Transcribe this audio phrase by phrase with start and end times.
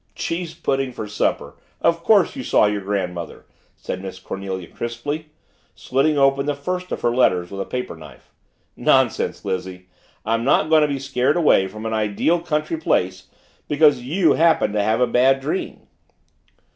[0.15, 5.27] "Cheese pudding for supper of course you saw your grandmother!" said Miss Cornelia crisply,
[5.75, 8.31] slitting open the first of her letters with a paper knife.
[8.75, 9.89] "Nonsense, Lizzie,
[10.25, 13.27] I'm not going to be scared away from an ideal country place
[13.67, 15.81] because you happen to have a bad dream!"